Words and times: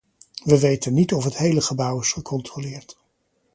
We 0.45 0.59
weten 0.59 0.93
niet 0.93 1.13
of 1.13 1.23
het 1.23 1.35
gehele 1.35 1.61
gebouw 1.61 1.99
is 1.99 2.11
gecontroleerd. 2.11 2.97